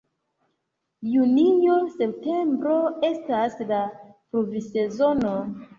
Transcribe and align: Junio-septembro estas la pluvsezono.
Junio-septembro 1.15 2.75
estas 3.13 3.63
la 3.73 3.87
pluvsezono. 4.15 5.41